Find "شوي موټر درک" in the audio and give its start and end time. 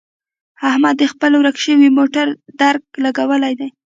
1.65-2.83